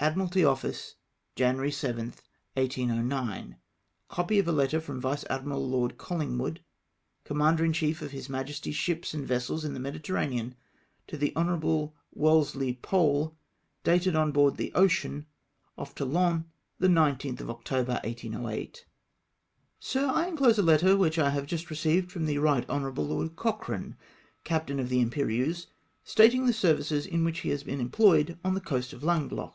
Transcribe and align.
'•Admiralty 0.06 0.44
Office, 0.44 0.96
Jan. 1.36 1.56
7th, 1.56 2.16
LS09." 2.54 3.56
Copy 4.10 4.38
of 4.38 4.46
a 4.46 4.52
Letter 4.52 4.78
from 4.78 5.00
Vice 5.00 5.24
Admiral 5.30 5.66
Lord 5.66 5.96
Collingwood, 5.96 6.60
Com 7.24 7.38
mander 7.38 7.64
in 7.64 7.72
Chief 7.72 8.02
of 8.02 8.10
His 8.10 8.28
Majestifs 8.28 8.74
ships 8.74 9.14
and 9.14 9.26
vessels 9.26 9.64
in 9.64 9.72
the 9.72 9.80
Medi 9.80 9.98
terranean^ 9.98 10.52
to 11.06 11.16
the 11.16 11.32
Hon. 11.34 11.92
Welleslky 12.14 12.82
Pole, 12.82 13.34
dated 13.82 14.14
on 14.14 14.32
board 14.32 14.58
the 14.58 14.70
Ocean, 14.74 15.24
off 15.78 15.94
Toulon, 15.94 16.44
the 16.78 16.88
10th 16.88 17.40
of 17.40 17.48
October, 17.48 17.92
1808." 18.04 18.84
Sir,— 19.80 20.06
I 20.14 20.26
enclose 20.26 20.58
a 20.58 20.62
letter 20.62 20.98
which 20.98 21.18
I 21.18 21.30
have 21.30 21.46
just 21.46 21.70
received 21.70 22.12
from 22.12 22.26
the 22.26 22.36
Eight 22.36 22.68
Honourable 22.68 23.06
Lord 23.06 23.34
Cochrane, 23.36 23.96
captain 24.44 24.78
of 24.78 24.90
the 24.90 25.00
Imperieuse, 25.00 25.68
stating 26.04 26.44
the 26.44 26.52
services 26.52 27.06
in 27.06 27.24
which 27.24 27.38
he 27.40 27.48
has 27.48 27.64
been 27.64 27.80
employed 27.80 28.38
on 28.44 28.52
the 28.52 28.60
coast 28.60 28.92
of 28.92 29.02
Languedoc. 29.02 29.44